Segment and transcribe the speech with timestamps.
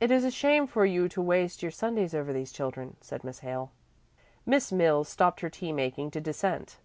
[0.00, 3.70] "It's a shame for you to waste your Sundays over these children," said Miss Hale.
[4.44, 6.78] Miss Mills stopped her tea making to dissent.